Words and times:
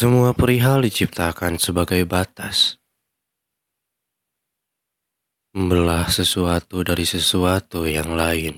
Semua 0.00 0.32
perihal 0.32 0.80
diciptakan 0.80 1.60
sebagai 1.60 2.08
batas. 2.08 2.80
Membelah 5.52 6.08
sesuatu 6.08 6.80
dari 6.80 7.04
sesuatu 7.04 7.84
yang 7.84 8.16
lain. 8.16 8.56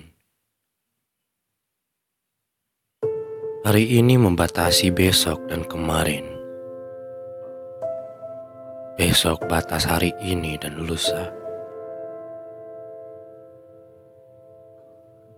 Hari 3.66 3.98
ini 3.98 4.22
membatasi 4.22 4.94
besok 4.94 5.42
dan 5.50 5.66
kemarin. 5.66 6.22
Besok 8.94 9.42
batas 9.50 9.82
hari 9.90 10.14
ini 10.22 10.54
dan 10.62 10.78
lusa. 10.78 11.26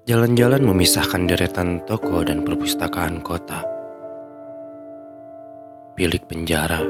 Jalan-jalan 0.04 0.68
memisahkan 0.68 1.24
deretan 1.24 1.80
toko 1.88 2.20
dan 2.20 2.44
perpustakaan 2.44 3.24
kota. 3.24 3.73
Bilik 5.94 6.26
penjara 6.26 6.82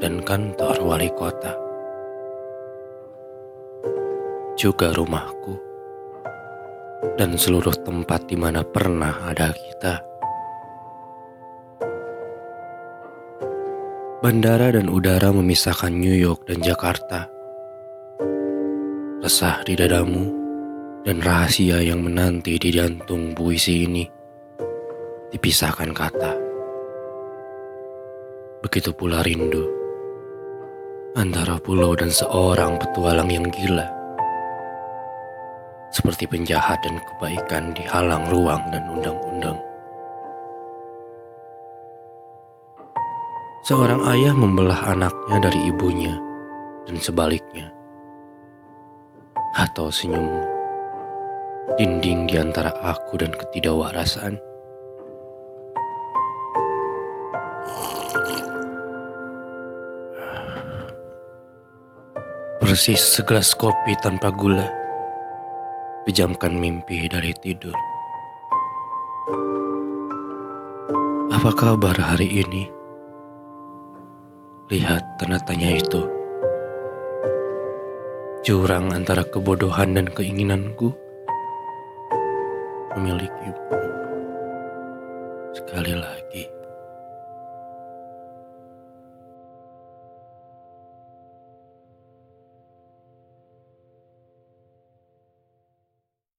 dan 0.00 0.24
kantor 0.24 0.80
wali 0.80 1.12
kota. 1.12 1.52
Juga 4.56 4.88
rumahku. 4.96 5.52
Dan 7.20 7.36
seluruh 7.36 7.76
tempat 7.84 8.24
di 8.24 8.40
mana 8.40 8.64
pernah 8.64 9.20
ada 9.20 9.52
kita. 9.52 10.00
Bandara 14.24 14.72
dan 14.72 14.88
udara 14.88 15.28
memisahkan 15.36 15.92
New 15.92 16.16
York 16.16 16.48
dan 16.48 16.64
Jakarta. 16.64 17.28
Resah 19.20 19.60
di 19.60 19.76
dadamu 19.76 20.24
dan 21.04 21.20
rahasia 21.20 21.84
yang 21.84 22.00
menanti 22.00 22.56
di 22.56 22.72
jantung 22.72 23.36
puisi 23.36 23.84
ini 23.84 24.08
dipisahkan 25.36 25.92
kata. 25.92 26.45
Begitu 28.64 28.92
pula 28.96 29.20
rindu 29.20 29.76
antara 31.16 31.56
pulau 31.56 31.96
dan 31.96 32.12
seorang 32.12 32.76
petualang 32.76 33.32
yang 33.32 33.48
gila. 33.48 33.88
Seperti 35.92 36.28
penjahat 36.28 36.80
dan 36.84 37.00
kebaikan 37.00 37.72
dihalang 37.72 38.28
ruang 38.28 38.60
dan 38.68 38.84
undang-undang. 38.92 39.56
Seorang 43.64 44.04
ayah 44.12 44.36
membelah 44.36 44.92
anaknya 44.92 45.48
dari 45.50 45.60
ibunya 45.72 46.14
dan 46.84 47.00
sebaliknya. 47.00 47.72
Atau 49.56 49.88
senyummu 49.88 50.56
dinding 51.74 52.30
di 52.30 52.36
antara 52.38 52.70
aku 52.84 53.18
dan 53.18 53.34
ketidakwarasan. 53.34 54.38
Persis 62.56 62.98
segelas 62.98 63.52
kopi 63.52 63.92
tanpa 64.00 64.32
gula, 64.32 64.68
pejamkan 66.08 66.56
mimpi 66.56 67.08
dari 67.08 67.36
tidur. 67.40 67.76
Apa 71.28 71.52
kabar 71.52 71.92
hari 71.92 72.40
ini? 72.40 72.64
Lihat 74.72 75.20
tanda 75.20 75.36
tanya 75.44 75.76
itu. 75.76 76.00
Jurang 78.40 78.96
antara 78.96 79.20
kebodohan 79.28 79.92
dan 79.92 80.08
keinginanku 80.08 80.96
memilikimu 82.96 83.60
sekali 85.52 85.92
lagi. 85.92 86.15